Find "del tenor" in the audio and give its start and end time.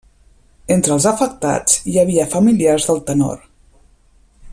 2.89-3.45